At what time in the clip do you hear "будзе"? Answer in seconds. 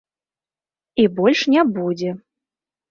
1.77-2.19